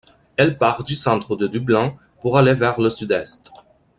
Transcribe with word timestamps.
Elle 0.35 0.57
part 0.57 0.83
du 0.83 0.95
centre 0.95 1.35
de 1.35 1.45
Dublin 1.45 1.95
pour 2.21 2.35
aller 2.39 2.55
vers 2.55 2.81
le 2.81 2.89
sud-est. 2.89 3.51